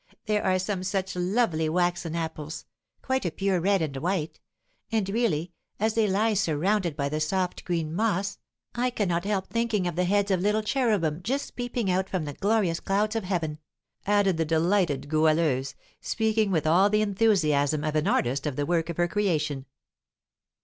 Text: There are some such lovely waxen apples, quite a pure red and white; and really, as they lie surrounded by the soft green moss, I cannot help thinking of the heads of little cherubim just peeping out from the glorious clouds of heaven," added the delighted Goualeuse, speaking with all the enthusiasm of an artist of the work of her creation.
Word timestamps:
There 0.25 0.43
are 0.43 0.57
some 0.57 0.81
such 0.81 1.15
lovely 1.15 1.69
waxen 1.69 2.15
apples, 2.15 2.65
quite 3.03 3.23
a 3.23 3.29
pure 3.29 3.59
red 3.61 3.83
and 3.83 3.95
white; 3.97 4.39
and 4.91 5.07
really, 5.07 5.51
as 5.79 5.93
they 5.93 6.07
lie 6.07 6.33
surrounded 6.33 6.95
by 6.95 7.07
the 7.07 7.19
soft 7.19 7.63
green 7.65 7.93
moss, 7.93 8.39
I 8.73 8.89
cannot 8.89 9.25
help 9.25 9.45
thinking 9.45 9.85
of 9.85 9.95
the 9.95 10.05
heads 10.05 10.31
of 10.31 10.41
little 10.41 10.63
cherubim 10.63 11.21
just 11.21 11.55
peeping 11.55 11.91
out 11.91 12.09
from 12.09 12.25
the 12.25 12.33
glorious 12.33 12.79
clouds 12.79 13.15
of 13.15 13.25
heaven," 13.25 13.59
added 14.07 14.37
the 14.37 14.43
delighted 14.45 15.07
Goualeuse, 15.07 15.75
speaking 15.99 16.49
with 16.49 16.65
all 16.65 16.89
the 16.89 17.03
enthusiasm 17.03 17.83
of 17.83 17.95
an 17.95 18.07
artist 18.07 18.47
of 18.47 18.55
the 18.55 18.65
work 18.65 18.89
of 18.89 18.97
her 18.97 19.07
creation. 19.07 19.67